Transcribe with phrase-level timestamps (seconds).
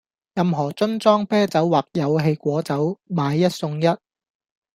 [0.33, 3.85] 任何樽裝啤酒或有氣果酒買一送一